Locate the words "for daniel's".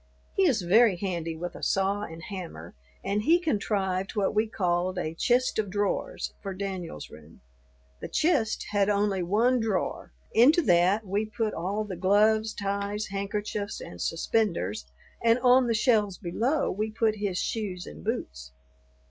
6.41-7.11